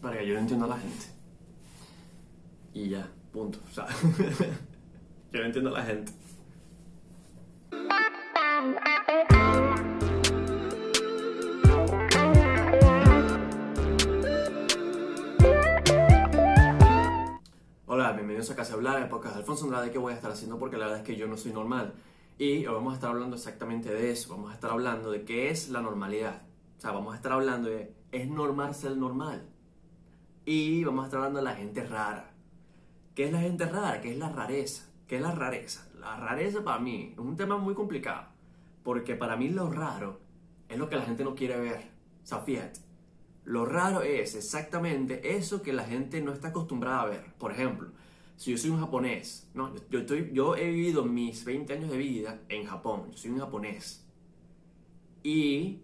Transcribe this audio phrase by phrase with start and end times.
[0.00, 1.06] Para que yo no entiendo a la gente.
[2.72, 3.58] Y ya, punto.
[3.68, 3.86] O sea,
[5.32, 6.12] yo no entiendo a la gente.
[17.86, 20.60] Hola, bienvenidos a Casa Hablar, el podcast de Alfonso Andrade que voy a estar haciendo
[20.60, 21.94] porque la verdad es que yo no soy normal.
[22.38, 25.50] Y hoy vamos a estar hablando exactamente de eso, vamos a estar hablando de qué
[25.50, 26.42] es la normalidad.
[26.76, 29.57] O sea, vamos a estar hablando de, ¿es normal ser normal?
[30.50, 32.32] Y vamos a estar hablando de la gente rara.
[33.14, 34.00] ¿Qué es la gente rara?
[34.00, 34.86] ¿Qué es la rareza?
[35.06, 35.86] ¿Qué es la rareza?
[36.00, 38.28] La rareza para mí es un tema muy complicado,
[38.82, 40.20] porque para mí lo raro
[40.70, 41.90] es lo que la gente no quiere ver.
[42.22, 42.80] O sea, fíjate,
[43.44, 47.24] lo raro es exactamente eso que la gente no está acostumbrada a ver.
[47.36, 47.90] Por ejemplo,
[48.36, 49.74] si yo soy un japonés, ¿no?
[49.90, 53.40] yo, estoy, yo he vivido mis 20 años de vida en Japón, yo soy un
[53.40, 54.02] japonés.
[55.22, 55.82] Y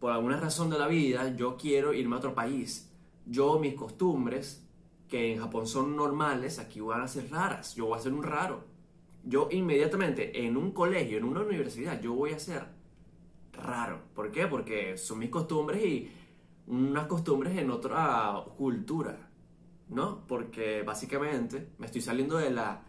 [0.00, 2.85] por alguna razón de la vida yo quiero irme a otro país.
[3.26, 4.66] Yo, mis costumbres,
[5.08, 7.74] que en Japón son normales, aquí van a ser raras.
[7.74, 8.64] Yo voy a ser un raro.
[9.24, 12.64] Yo inmediatamente en un colegio, en una universidad, yo voy a ser
[13.52, 14.00] raro.
[14.14, 14.46] ¿Por qué?
[14.46, 16.10] Porque son mis costumbres y
[16.66, 19.30] unas costumbres en otra cultura,
[19.88, 20.26] ¿no?
[20.26, 22.82] Porque básicamente me estoy saliendo de, la,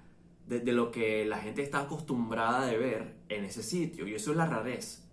[0.46, 4.38] de, lo que la gente está acostumbrada de ver en ese sitio y eso es
[4.38, 5.04] la rareza.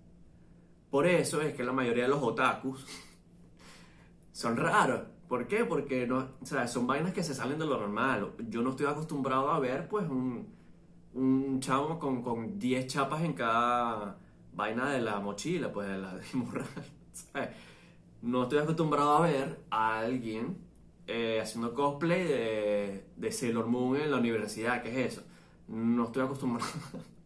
[0.91, 2.87] Por eso es que la mayoría de los otakus
[4.33, 5.14] son raros.
[5.29, 5.65] ¿Por qué?
[5.65, 8.33] Porque no, o sea, son vainas que se salen de lo normal.
[8.49, 10.49] Yo no estoy acostumbrado a ver pues un,
[11.15, 14.19] un chavo con, con 10 chapas en cada
[14.55, 16.67] vaina de la mochila, pues de la de morral.
[18.23, 20.57] No estoy acostumbrado a ver a alguien
[21.07, 24.83] eh, haciendo cosplay de, de Sailor Moon en la universidad.
[24.83, 25.23] ¿Qué es eso?
[25.69, 26.71] No estoy acostumbrado.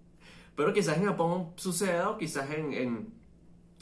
[0.56, 3.12] Pero quizás en Japón suceda o quizás en, en,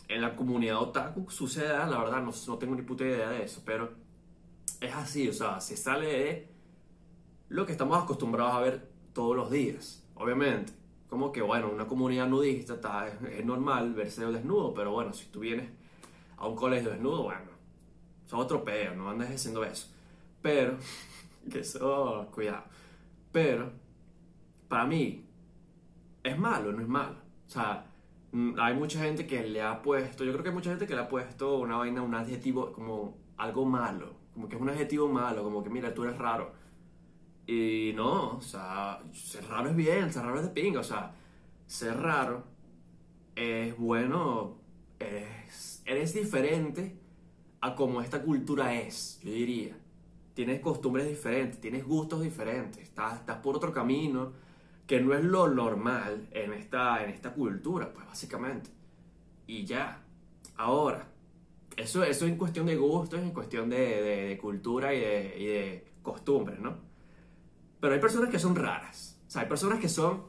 [0.09, 1.87] en la comunidad otaku suceda.
[1.87, 3.63] La verdad, no, no tengo ni puta idea de eso.
[3.65, 3.95] Pero
[4.81, 6.49] es así, o sea, se sale de
[7.49, 10.05] lo que estamos acostumbrados a ver todos los días.
[10.15, 10.73] Obviamente,
[11.09, 15.27] como que, bueno, una comunidad nudista está, es, es normal verse desnudo, pero bueno, si
[15.27, 15.69] tú vienes
[16.37, 17.57] a un colegio desnudo, bueno,
[18.27, 19.89] son otro peo, no andes haciendo eso.
[20.43, 20.77] Pero,
[21.51, 22.65] que eso, cuidado.
[23.33, 23.73] Pero,
[24.69, 25.25] para mí,
[26.23, 27.17] es malo, no es malo.
[27.47, 27.87] O sea,
[28.59, 31.01] hay mucha gente que le ha puesto, yo creo que hay mucha gente que le
[31.01, 35.43] ha puesto una vaina, un adjetivo como algo malo, como que es un adjetivo malo,
[35.43, 36.53] como que mira, tú eres raro.
[37.47, 41.15] Y no, o sea, ser raro es bien, ser raro es de pinga, o sea,
[41.67, 42.45] ser raro
[43.35, 44.59] es bueno,
[44.99, 46.99] es, eres diferente
[47.63, 49.75] a como esta cultura es, yo diría.
[50.35, 54.33] Tienes costumbres diferentes, tienes gustos diferentes, estás, estás por otro camino
[54.87, 58.69] que no es lo normal en esta, en esta cultura, pues básicamente.
[59.47, 60.03] Y ya,
[60.57, 61.09] ahora,
[61.77, 66.77] eso, eso es cuestión de gustos, en cuestión de, cultura y de, costumbres, ¿no?
[67.81, 69.21] Pero hay personas que son raras.
[69.27, 70.25] O sea, hay personas que son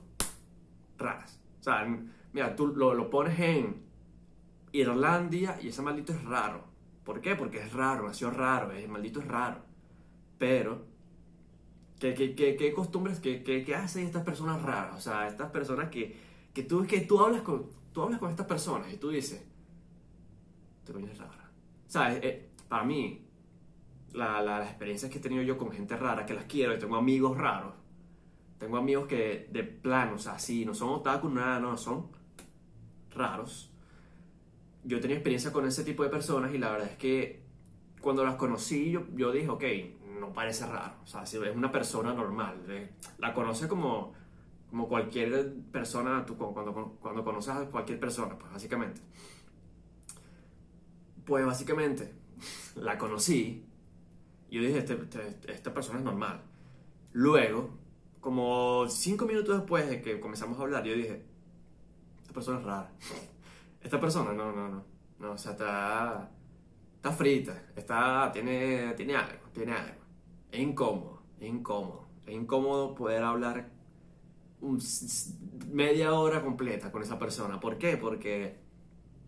[0.97, 1.39] raras.
[1.59, 1.87] O sea,
[2.33, 3.83] mira, tú lo, lo pones en
[4.71, 6.65] Irlandia y ese maldito es raro.
[7.03, 7.35] ¿Por qué?
[7.35, 9.61] Porque es raro, nació raro, el maldito es raro.
[10.37, 10.85] Pero,
[11.99, 14.97] ¿qué, qué, qué, costumbres, qué, qué, hacen estas personas raras?
[14.97, 16.17] O sea, estas personas que,
[16.53, 19.41] que, tú, que tú, hablas con, tú hablas con estas personas y tú dices,
[20.87, 22.19] este coño es rara.
[22.21, 23.25] Eh, para mí,
[24.13, 26.79] la, la, las experiencias que he tenido yo con gente rara, que las quiero, y
[26.79, 27.73] tengo amigos raros.
[28.57, 32.07] Tengo amigos que de plano, o sea, sí, no son otakus, nada, no, son
[33.13, 33.71] raros.
[34.83, 37.43] Yo tenía experiencia con ese tipo de personas y la verdad es que
[38.01, 39.63] cuando las conocí yo, yo dije, ok,
[40.19, 40.95] no parece raro.
[41.03, 42.63] O sea, si es una persona normal.
[42.69, 44.13] Eh, la conoce como,
[44.69, 49.01] como cualquier persona, tú, cuando, cuando conoces a cualquier persona, pues básicamente.
[51.27, 52.11] Pues básicamente
[52.75, 53.67] la conocí
[54.49, 56.41] yo dije, este, este, esta persona es normal.
[57.13, 57.69] Luego,
[58.21, 61.25] como cinco minutos después de que comenzamos a hablar, yo dije,
[62.21, 62.91] esta persona es rara.
[63.81, 64.83] Esta persona, no, no, no.
[65.19, 66.31] No, o sea, está,
[66.95, 70.01] está frita, está, tiene, tiene algo, tiene algo.
[70.51, 72.07] Es incómodo, es incómodo.
[72.25, 73.69] Es incómodo poder hablar
[75.71, 77.59] media hora completa con esa persona.
[77.59, 77.97] ¿Por qué?
[77.97, 78.59] Porque,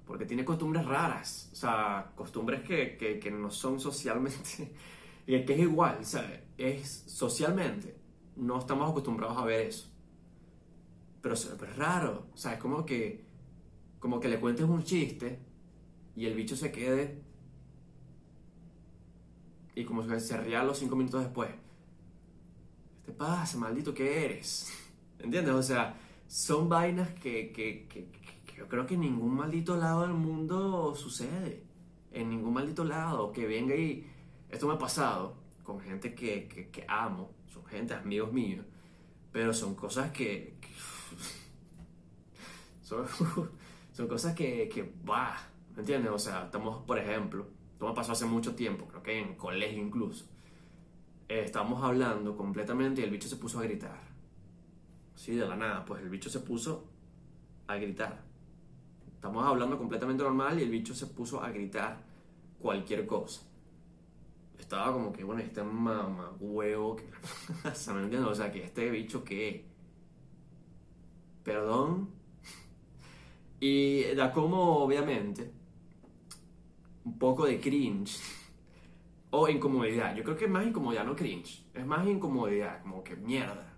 [0.09, 1.51] porque tiene costumbres raras.
[1.53, 4.73] O sea, costumbres que, que, que no son socialmente
[5.27, 6.39] y que es igual, ¿sabes?
[6.57, 7.95] Es socialmente,
[8.35, 9.87] no estamos acostumbrados a ver eso.
[11.21, 13.23] Pero, pero es raro, o sea, es como que,
[13.99, 15.37] como que le cuentes un chiste
[16.15, 17.21] y el bicho se quede
[19.75, 21.51] y como que se ría los cinco minutos después.
[23.05, 24.73] ¿Qué te pasa, maldito que eres?
[25.19, 25.53] ¿Entiendes?
[25.53, 25.95] O sea,
[26.27, 28.18] son vainas que, que, que, que
[28.59, 31.63] yo creo que en ningún maldito lado del mundo sucede.
[32.11, 33.31] En ningún maldito lado.
[33.31, 34.05] Que venga y
[34.49, 38.65] Esto me ha pasado con gente que, que, que amo, son gente, amigos míos,
[39.31, 40.57] pero son cosas que...
[40.59, 40.67] que
[42.81, 43.05] son,
[43.93, 45.37] son, cosas que, que, bah,
[45.75, 46.11] ¿me entiendes?
[46.11, 49.81] O sea, estamos, por ejemplo, esto me pasó hace mucho tiempo, creo que en colegio
[49.81, 50.25] incluso.
[51.29, 54.01] Eh, estábamos hablando completamente y el bicho se puso a gritar.
[55.15, 56.89] Sí, de la nada, pues el bicho se puso
[57.67, 58.28] a gritar.
[59.19, 61.97] Estamos hablando completamente normal y el bicho se puso a gritar
[62.57, 63.41] cualquier cosa.
[64.57, 67.03] Estaba como que, bueno, este mamá huevo, que...
[67.75, 68.29] ¿se me entiende?
[68.29, 69.65] O sea, que este bicho que...
[71.43, 72.11] Perdón.
[73.59, 75.51] Y da como, obviamente,
[77.03, 78.21] un poco de cringe
[79.31, 80.15] o incomodidad.
[80.15, 81.65] Yo creo que es más incomodidad, no cringe.
[81.73, 83.73] Es más incomodidad, como que mierda.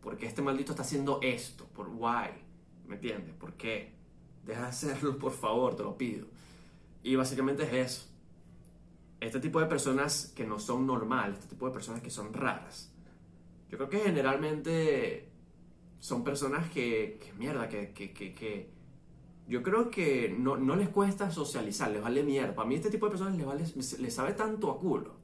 [0.00, 1.66] Porque este maldito está haciendo esto?
[1.74, 2.30] ¿Por why?
[2.86, 3.34] ¿Me entiendes?
[3.34, 3.98] ¿Por qué?
[4.44, 6.26] Deja de hacerlo, por favor, te lo pido.
[7.02, 8.06] Y básicamente es eso.
[9.20, 12.92] Este tipo de personas que no son normales, este tipo de personas que son raras.
[13.70, 15.28] Yo creo que generalmente
[16.00, 18.70] son personas que, que mierda, que, que, que, que
[19.46, 22.54] yo creo que no, no, les cuesta socializar, les vale mierda.
[22.54, 23.64] Para mí este tipo de personas les, vale,
[23.98, 25.20] les sabe tanto a culo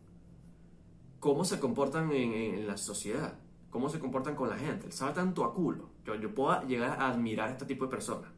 [1.21, 3.35] cómo se comportan en, la sociedad,
[3.71, 5.91] cómo se comportan con la gente, les sabe tanto a culo.
[6.05, 8.31] Yo, yo puedo llegar a admirar este tipo de personas,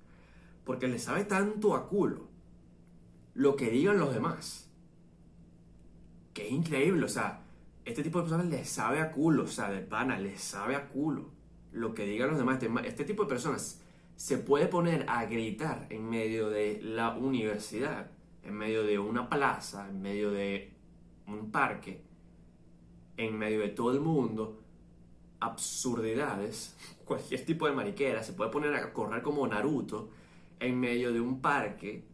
[0.68, 2.28] porque les sabe tanto a culo
[3.32, 4.70] lo que digan los demás.
[6.34, 7.40] Que es increíble, o sea,
[7.86, 10.90] este tipo de personas les sabe a culo, o sea, de pana, les sabe a
[10.90, 11.30] culo
[11.72, 12.62] lo que digan los demás.
[12.62, 13.80] Este, este tipo de personas
[14.16, 18.10] se puede poner a gritar en medio de la universidad,
[18.42, 20.74] en medio de una plaza, en medio de
[21.26, 22.02] un parque,
[23.16, 24.60] en medio de todo el mundo,
[25.40, 26.76] absurdidades,
[27.06, 30.10] cualquier tipo de mariquera, se puede poner a correr como Naruto
[30.60, 32.04] en medio de un parque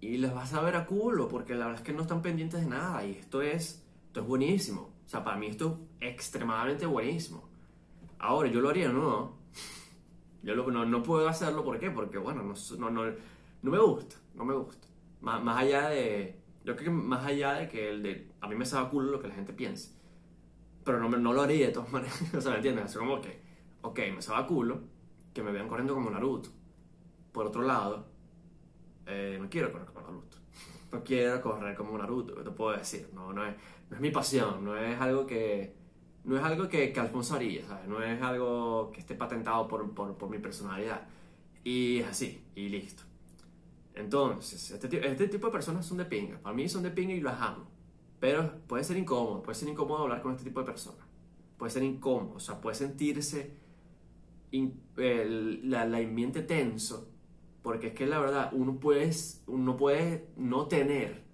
[0.00, 2.60] y les vas a ver a culo, porque la verdad es que no están pendientes
[2.60, 4.92] de nada y esto es, esto es buenísimo.
[5.04, 7.48] O sea, para mí esto es extremadamente buenísimo.
[8.18, 9.36] Ahora, yo lo haría, ¿no?
[10.42, 11.90] Yo no, no, puedo hacerlo, ¿por qué?
[11.90, 13.12] Porque, bueno, no, no, no,
[13.62, 14.86] no me gusta, no me gusta.
[15.22, 18.54] Más, más, allá de, yo creo que más allá de que el de, a mí
[18.54, 19.92] me sabe culo lo que la gente piense.
[20.84, 22.90] Pero no, no lo haría de todas maneras, o sea, ¿me entiendes?
[22.90, 23.40] Es como que,
[23.80, 24.80] ok, me sabe culo
[25.32, 26.50] que me vean corriendo como Naruto.
[27.34, 28.06] Por otro lado,
[29.06, 30.38] eh, no quiero correr como Naruto.
[30.92, 33.10] No quiero correr como Naruto, ¿qué te puedo decir?
[33.12, 33.56] No, no, es,
[33.90, 35.74] no es mi pasión, no es algo que
[36.22, 37.88] no es algo que, que Alfonso haría, ¿sabes?
[37.88, 41.06] No es algo que esté patentado por, por, por mi personalidad.
[41.64, 43.02] Y es así, y listo.
[43.94, 46.38] Entonces, este, este, tipo de personas son de pinga.
[46.38, 47.66] Para mí son de pinga y las amo.
[48.20, 51.04] Pero puede ser incómodo, puede ser incómodo hablar con este tipo de personas.
[51.58, 53.56] Puede ser incómodo, o sea, puede sentirse
[54.50, 57.10] el, la, la ambiente tenso.
[57.64, 59.10] Porque es que la verdad, uno puede,
[59.46, 61.24] uno puede no tener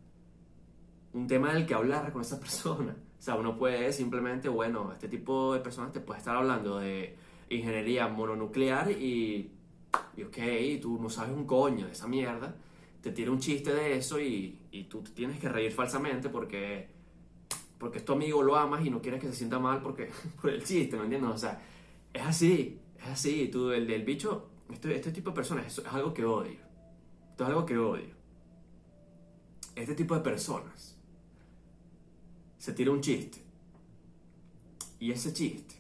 [1.13, 2.97] un tema del que hablar con esa persona.
[3.19, 7.17] O sea, uno puede simplemente, bueno, este tipo de personas te puede estar hablando de
[7.49, 9.51] ingeniería mononuclear y,
[10.17, 10.39] y ok,
[10.81, 12.55] tú no sabes un coño de esa mierda,
[13.03, 16.91] te tira un chiste de eso y, y tú tienes que reír falsamente porque,
[17.77, 20.11] porque es tu amigo, lo amas y no quieres que se sienta mal porque,
[20.41, 21.33] por el chiste, ¿me entiendes?
[21.33, 21.61] O sea,
[22.15, 26.15] es así, es así, tú, el del bicho, este, este tipo de personas, es algo
[26.15, 26.61] que odio.
[27.31, 28.15] Esto es algo que odio.
[29.75, 30.97] Este tipo de personas
[32.59, 33.43] se tira un chiste.
[34.99, 35.77] Y ese chiste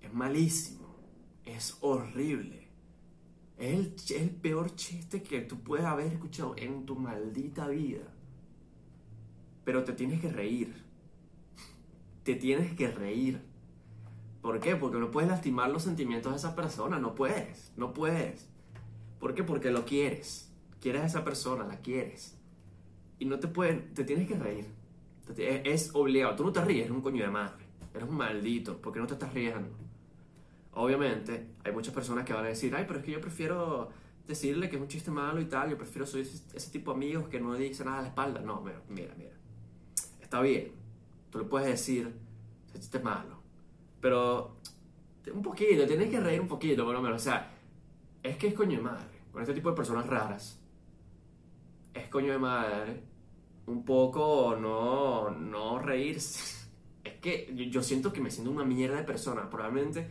[0.00, 0.96] es malísimo,
[1.44, 2.68] es horrible.
[3.58, 8.12] Es el, el, peor chiste que tú puedes haber escuchado en tu maldita vida.
[9.64, 10.74] Pero te tienes que reír.
[12.24, 13.51] Te tienes que reír.
[14.42, 14.74] ¿Por qué?
[14.74, 16.98] Porque no puedes lastimar los sentimientos de esa persona.
[16.98, 17.72] No puedes.
[17.76, 18.48] No puedes.
[19.20, 19.44] ¿Por qué?
[19.44, 20.50] Porque lo quieres.
[20.80, 22.36] Quieres a esa persona, la quieres.
[23.20, 24.66] Y no te puedes, te tienes que reír.
[25.36, 26.34] Es obligado.
[26.34, 27.64] Tú no te ríes, eres un coño de madre.
[27.94, 28.78] Eres un maldito.
[28.78, 29.70] porque no te estás riendo?
[30.74, 33.90] Obviamente, hay muchas personas que van a decir, ay, pero es que yo prefiero
[34.26, 35.70] decirle que es un chiste malo y tal.
[35.70, 38.40] Yo prefiero soy ese, tipo de amigos que no dicen nada a la espalda.
[38.40, 39.34] No, mira, mira, mira.
[40.20, 40.72] Está bien.
[41.30, 42.12] Tú le puedes decir,
[42.70, 43.41] ese chiste malo.
[44.02, 44.56] Pero
[45.32, 47.22] un poquito, tienes que reír un poquito, por lo menos.
[47.22, 47.50] O sea,
[48.22, 49.22] es que es coño de madre.
[49.32, 50.60] Con este tipo de personas raras.
[51.94, 53.02] Es coño de madre
[53.66, 56.60] un poco no, no reírse.
[57.04, 59.50] Es que yo siento que me siento una mierda de persona.
[59.50, 60.06] Probablemente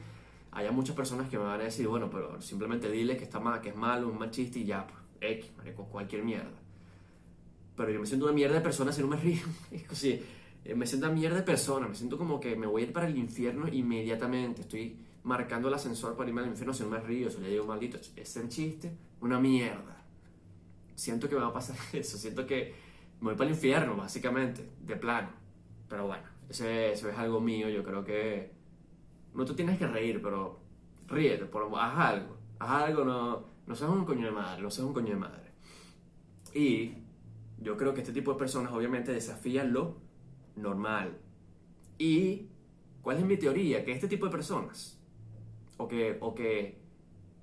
[0.51, 3.61] haya muchas personas que me van a decir, bueno, pero simplemente dile que está mal,
[3.61, 4.99] que es malo, un mal chiste y ya, pues,
[5.37, 6.51] X, marico, cualquier mierda.
[7.77, 9.39] Pero yo me siento una mierda de persona si no me río.
[9.71, 10.21] Es así,
[10.63, 12.93] eh, me siento una mierda de persona, me siento como que me voy a ir
[12.93, 14.61] para el infierno inmediatamente.
[14.61, 17.65] Estoy marcando el ascensor para irme al infierno si no me río, si le digo
[17.65, 18.91] maldito, es un chiste,
[19.21, 20.03] una mierda.
[20.95, 22.73] Siento que me va a pasar eso, siento que
[23.21, 25.29] me voy para el infierno, básicamente, de plano.
[25.87, 28.51] Pero bueno, ese, eso es algo mío, yo creo que
[29.33, 30.59] no te tienes que reír, pero
[31.07, 34.87] ríete, por, haz algo, haz algo, no, no seas un coño de madre, no seas
[34.87, 35.51] un coño de madre.
[36.53, 36.93] Y
[37.59, 40.00] yo creo que este tipo de personas obviamente desafían lo
[40.55, 41.17] normal.
[41.97, 42.47] Y,
[43.01, 43.83] ¿cuál es mi teoría?
[43.85, 44.99] Que este tipo de personas,
[45.77, 46.81] o que, o que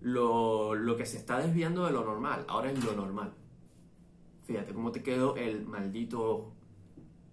[0.01, 3.33] lo, lo que se está desviando de lo normal, ahora es lo normal.
[4.45, 6.55] Fíjate cómo te quedó el maldito ojo.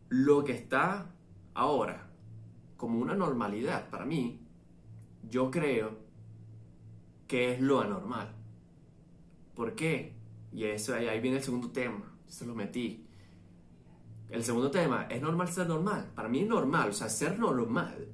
[0.09, 1.15] Lo que está
[1.53, 2.11] ahora
[2.77, 4.39] como una normalidad para mí,
[5.29, 5.97] yo creo
[7.27, 8.33] que es lo anormal.
[9.55, 10.13] ¿Por qué?
[10.51, 12.13] Y eso ahí viene el segundo tema.
[12.27, 13.04] Se lo metí.
[14.29, 16.11] El segundo tema, ¿es normal ser normal?
[16.15, 18.07] Para mí es normal, o sea, ser normal,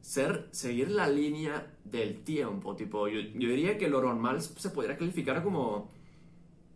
[0.00, 4.96] ser, seguir la línea del tiempo, tipo, yo, yo diría que lo normal se podría
[4.96, 5.90] calificar como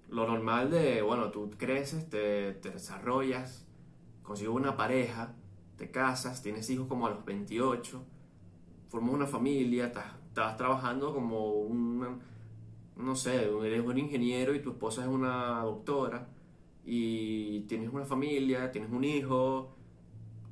[0.08, 3.66] lo normal de, bueno, tú creces, te, te desarrollas,
[4.22, 5.34] consigues una pareja,
[5.76, 8.04] te casas, tienes hijos como a los 28,
[8.88, 12.20] formas una familia, estás, trabajando como un,
[12.96, 16.28] no sé, eres un ingeniero y tu esposa es una doctora
[16.84, 19.76] y tienes una familia, tienes un hijo,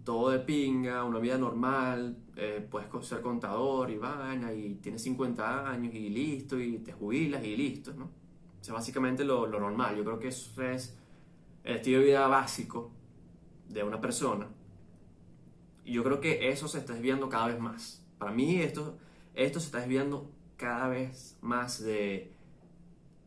[0.04, 5.70] todo de pinga, una vida normal, eh, puedes ser contador y vaina y tienes 50
[5.70, 8.04] años y listo y te jubilas y listo, ¿no?
[8.04, 9.96] O sea, básicamente lo, lo normal.
[9.96, 10.96] Yo creo que eso es
[11.64, 12.90] el estilo de vida básico
[13.68, 14.48] de una persona.
[15.84, 18.06] Y yo creo que eso se está desviando cada vez más.
[18.18, 18.98] Para mí esto,
[19.34, 22.32] esto se está desviando cada vez más de,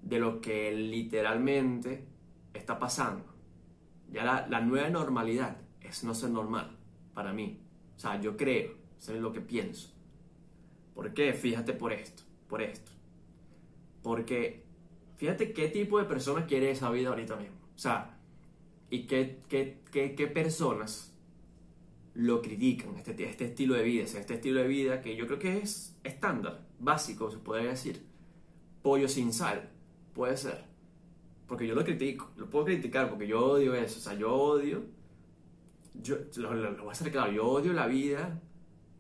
[0.01, 2.05] de lo que literalmente
[2.53, 3.25] está pasando.
[4.12, 6.77] Ya la, la, nueva normalidad es no ser normal,
[7.13, 7.60] para mí.
[7.95, 9.91] O sea, yo creo, es lo que pienso.
[10.93, 11.33] ¿Por qué?
[11.33, 12.91] Fíjate por esto, por esto.
[14.01, 14.63] Porque
[15.24, 17.55] Fíjate qué tipo de personas quiere esa vida ahorita mismo.
[17.74, 18.17] O sea,
[18.89, 21.13] y qué, qué, qué, qué personas
[22.13, 25.60] lo critican, este, este estilo de vida, este estilo de vida que yo creo que
[25.60, 28.05] es estándar, básico, se podría decir.
[28.81, 29.69] Pollo sin sal,
[30.13, 30.65] puede ser.
[31.48, 34.84] Porque yo lo critico, lo puedo criticar porque yo odio eso, o sea, yo odio,
[36.02, 38.42] yo lo, lo voy a hacer claro, yo odio la vida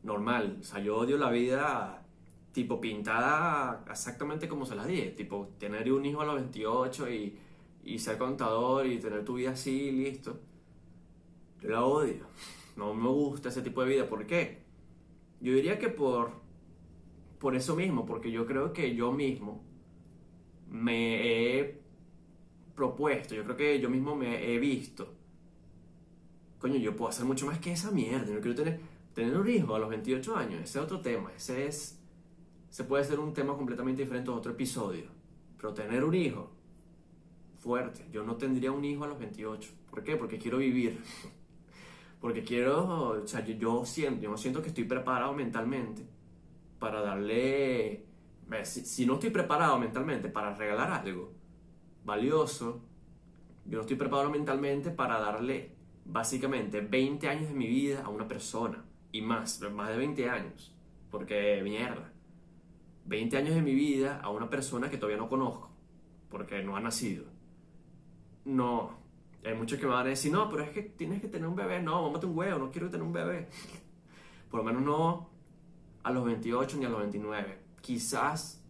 [0.03, 2.03] normal, o sea, yo odio la vida
[2.51, 7.37] tipo pintada exactamente como se las dije, tipo tener un hijo a los 28 y,
[7.83, 10.39] y ser contador y tener tu vida así, listo.
[11.61, 12.25] Yo la odio,
[12.75, 14.61] no me gusta ese tipo de vida, ¿por qué?
[15.41, 16.31] Yo diría que por,
[17.39, 19.63] por eso mismo, porque yo creo que yo mismo
[20.69, 21.82] me he
[22.75, 25.13] propuesto, yo creo que yo mismo me he visto,
[26.59, 28.79] coño, yo puedo hacer mucho más que esa mierda, no quiero tener,
[29.13, 31.99] tener un hijo a los 28 años, ese es otro tema, ese es
[32.73, 35.05] se puede hacer un tema completamente diferente a otro episodio.
[35.57, 36.49] Pero tener un hijo,
[37.59, 38.05] fuerte.
[38.11, 39.69] Yo no tendría un hijo a los 28.
[39.91, 40.15] ¿Por qué?
[40.15, 40.99] Porque quiero vivir.
[42.19, 46.03] Porque quiero, o sea, yo, siento, yo siento que estoy preparado mentalmente
[46.79, 48.05] para darle,
[48.63, 51.31] si no estoy preparado mentalmente para regalar algo
[52.03, 52.81] valioso,
[53.65, 58.27] yo no estoy preparado mentalmente para darle básicamente 20 años de mi vida a una
[58.27, 60.75] persona y más, más de 20 años.
[61.09, 62.11] Porque mierda,
[63.05, 65.69] 20 años de mi vida a una persona que todavía no conozco,
[66.29, 67.25] porque no ha nacido.
[68.45, 68.97] No,
[69.45, 71.55] hay muchos que me van a decir, no, pero es que tienes que tener un
[71.55, 71.81] bebé.
[71.81, 73.49] No, mámate un huevo, no quiero tener un bebé.
[74.49, 75.29] Por lo menos no
[76.03, 77.59] a los 28 ni a los 29.
[77.81, 78.63] Quizás,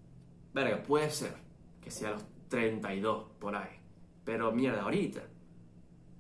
[0.54, 1.36] verga, puede ser
[1.82, 2.24] que sea a los
[2.54, 3.80] 32, por ahí.
[4.24, 5.24] Pero mierda, ahorita,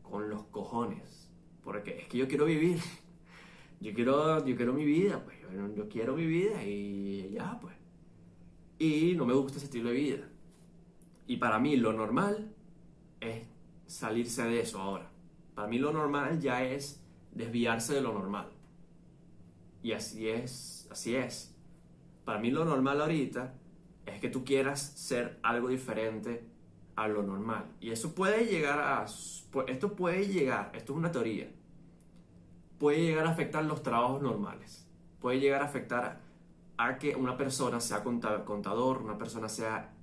[0.01, 1.29] con los cojones.
[1.63, 2.79] Porque es que yo quiero vivir.
[3.79, 5.35] Yo quiero, yo quiero mi vida, pues.
[5.75, 7.75] yo quiero mi vida y ya, pues.
[8.79, 10.29] Y no me gusta ese estilo de vida.
[11.27, 12.55] Y para mí lo normal
[13.19, 13.45] es
[13.85, 15.11] salirse de eso ahora.
[15.53, 18.47] Para mí lo normal ya es desviarse de lo normal.
[19.81, 21.53] Y así es, así es.
[22.23, 23.53] Para mí lo normal ahorita
[24.05, 26.43] es que tú quieras ser algo diferente
[26.95, 27.65] a lo normal.
[27.79, 29.05] Y eso puede llegar a...
[29.67, 31.49] Esto puede llegar, esto es una teoría,
[32.79, 34.87] puede llegar a afectar los trabajos normales.
[35.19, 36.19] Puede llegar a afectar
[36.77, 39.93] a que una persona sea contador, una persona sea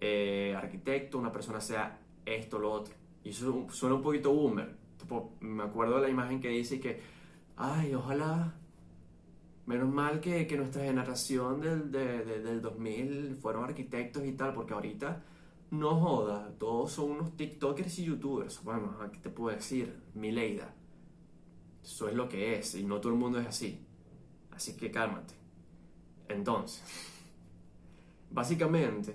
[0.00, 2.94] eh, arquitecto, una persona sea esto, lo otro.
[3.24, 4.76] Y eso suena un poquito boomer.
[5.40, 7.00] me acuerdo de la imagen que dice que,
[7.56, 8.54] ay, ojalá,
[9.66, 15.22] menos mal que, que nuestra generación del, del 2000 fueron arquitectos y tal, porque ahorita
[15.70, 18.62] no joda, todos son unos TikTokers y YouTubers.
[18.64, 20.74] Bueno, aquí te puedo decir, mi leida.
[21.82, 23.78] Eso es lo que es, y no todo el mundo es así.
[24.52, 25.34] Así que cálmate.
[26.28, 26.82] Entonces,
[28.30, 29.14] básicamente,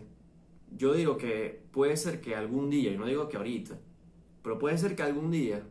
[0.77, 3.77] yo digo que puede ser que algún día, y no digo que ahorita,
[4.43, 5.63] Pero puede ser que algún día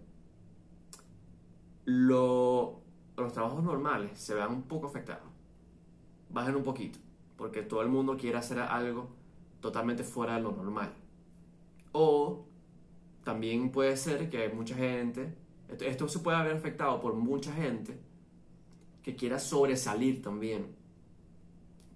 [1.85, 2.82] lo-
[3.22, 5.28] los trabajos normales se vean un poco afectados.
[6.30, 6.98] Bajen un poquito.
[7.37, 9.08] Porque todo el mundo quiere hacer algo
[9.60, 10.92] totalmente fuera de lo normal.
[11.92, 12.46] O
[13.25, 15.34] también puede ser que mucha gente,
[15.80, 18.00] esto, se puede haber afectado por mucha gente
[19.02, 20.75] que quiera sobresalir también.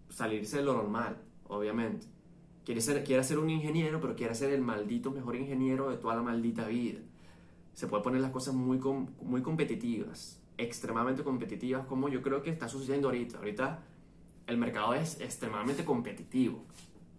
[0.08, 1.16] Salirse de lo normal,
[1.48, 2.06] obviamente.
[2.64, 6.14] Quiere ser, quiere ser un ingeniero, pero quiere ser el maldito mejor ingeniero de toda
[6.14, 7.00] la maldita vida.
[7.74, 8.78] Se puede poner las cosas muy,
[9.22, 13.38] muy competitivas, extremadamente competitivas, como yo creo que está sucediendo ahorita.
[13.38, 13.82] Ahorita
[14.46, 16.64] el mercado es extremadamente competitivo,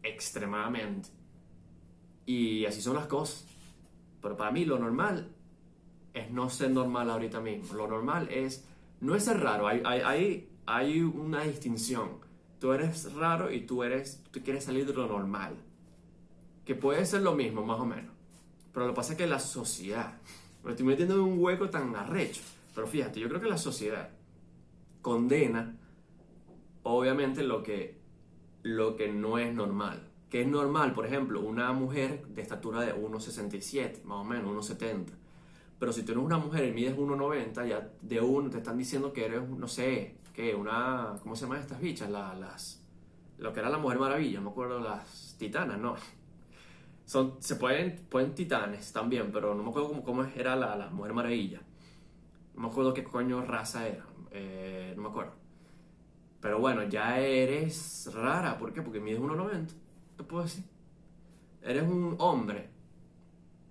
[0.02, 1.10] extremadamente.
[2.26, 3.46] Y así son las cosas.
[4.22, 5.30] Pero para mí lo normal
[6.14, 7.74] es no ser normal ahorita mismo.
[7.74, 8.66] Lo normal es,
[9.02, 12.24] no es ser raro, hay, hay, hay, una distinción.
[12.60, 15.56] Tú eres raro y tú eres, tú quieres salir de lo normal.
[16.66, 18.14] Que puede ser lo mismo, más o menos.
[18.72, 20.18] Pero lo que pasa es que la sociedad,
[20.64, 22.42] me estoy metiendo en un hueco tan arrecho.
[22.74, 24.10] Pero fíjate, yo creo que la sociedad
[25.01, 25.77] condena,
[26.84, 28.00] obviamente, lo que,
[28.63, 30.10] lo que no es normal.
[30.30, 35.13] Que es normal, por ejemplo, una mujer de estatura de 1,67, más o menos, 1,70.
[35.80, 39.13] Pero si tú eres una mujer y mides 1,90, ya de uno te están diciendo
[39.13, 42.10] que eres, no sé, que una, ¿cómo se llaman estas bichas?
[42.10, 42.84] La- las,
[43.38, 45.96] lo que era la Mujer Maravilla, no me acuerdo, las titanas, no.
[47.06, 50.89] Son, se pueden, pueden titanes también, pero no me acuerdo cómo, cómo era la, la
[50.89, 51.62] Mujer Maravilla.
[52.55, 55.33] No me acuerdo qué coño raza era, eh, no me acuerdo.
[56.39, 58.81] Pero bueno, ya eres rara, ¿por qué?
[58.81, 59.74] Porque mides 1,90,
[60.17, 60.65] te puedo decir.
[61.62, 62.69] Eres un hombre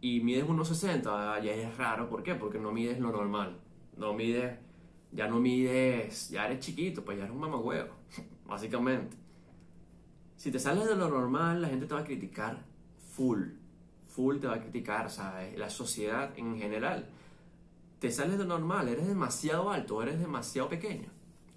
[0.01, 2.35] y mides 1,60, ah, ya es raro, ¿por qué?
[2.35, 3.61] Porque no mides lo normal.
[3.97, 4.59] No mides,
[5.13, 7.93] ya no mides, ya eres chiquito, pues ya eres un mamagüevo,
[8.47, 9.17] básicamente.
[10.37, 12.65] Si te sales de lo normal, la gente te va a criticar
[13.13, 13.43] full.
[14.09, 17.07] Full te va a criticar, sea, la sociedad en general.
[18.03, 21.09] Te sales de normal, eres demasiado alto, eres demasiado pequeño.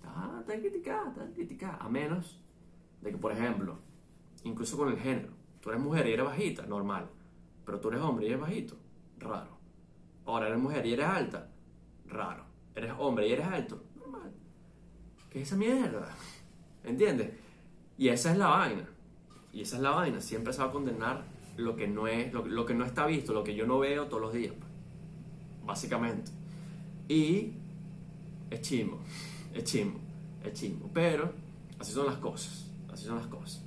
[0.04, 2.40] Ah, te van a criticar, te van a menos
[3.02, 3.80] de que, por ejemplo,
[4.44, 5.30] incluso con el género,
[5.60, 7.10] tú eres mujer y eres bajita, normal.
[7.66, 8.76] Pero tú eres hombre y eres bajito,
[9.18, 9.58] raro.
[10.28, 11.50] Ahora eres mujer y eres alta,
[12.06, 12.44] raro.
[12.76, 14.32] Eres hombre y eres alto, normal.
[15.32, 16.16] ¿Qué es esa mierda?
[16.84, 17.32] ¿Entiendes?
[17.98, 18.88] Y esa es la vaina.
[19.52, 20.22] Y esa es la vaina.
[20.22, 21.24] Siempre se va a condenar
[21.58, 24.22] lo que no es, lo que no está visto, lo que yo no veo todos
[24.22, 24.54] los días.
[25.66, 26.32] Básicamente.
[27.08, 27.54] Y
[28.50, 29.00] es chimbo.
[29.54, 30.00] Es chimbo.
[30.44, 30.90] Es chimbo.
[30.94, 31.32] Pero
[31.80, 32.66] así son las cosas.
[32.92, 33.62] Así son las cosas.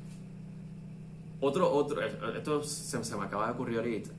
[1.41, 4.11] Otro, otro, esto se, me acaba de ocurrir ahorita.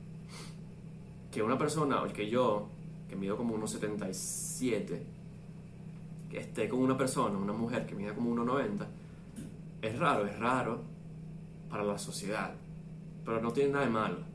[1.32, 2.70] Que una persona, o que yo,
[3.10, 5.06] que mido como unos 77,
[6.30, 8.86] que esté con una persona, una mujer que mide como 1,90,
[9.82, 10.82] es raro, es raro
[11.70, 12.54] para la sociedad.
[13.26, 14.29] Pero no tiene nada de malo.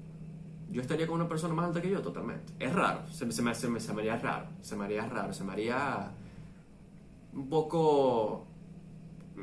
[0.74, 2.52] Yo estaría con una persona más alta que yo, totalmente.
[2.58, 5.44] Es raro, se, me, se, me, se me haría raro, se me haría raro, se
[5.44, 6.10] me haría
[7.32, 8.44] un poco...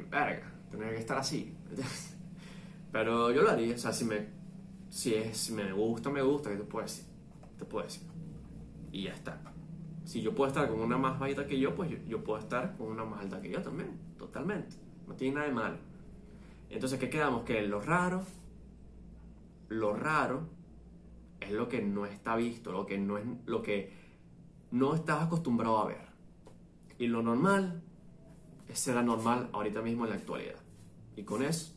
[0.10, 1.56] Verga, tener que estar así.
[2.92, 4.28] Pero yo lo haría, o sea, si me,
[4.90, 7.06] si es, si me gusta, me gusta, ¿qué te puedo decir?
[7.58, 8.04] Te puedo decir.
[8.92, 9.42] Y ya está.
[10.04, 12.76] Si yo puedo estar con una más bajita que yo, pues yo, yo puedo estar
[12.76, 14.76] con una más alta que yo también, totalmente.
[15.08, 15.78] No tiene nada de malo.
[16.70, 17.44] Entonces, ¿qué quedamos?
[17.44, 18.22] Que lo raro,
[19.70, 20.60] lo raro
[21.42, 23.92] es lo que no está visto, lo que no es, lo que
[24.72, 26.08] no estás acostumbrado a ver.
[26.98, 27.82] Y lo normal
[28.70, 30.56] es ser anormal ahorita mismo en la actualidad.
[31.16, 31.74] Y con eso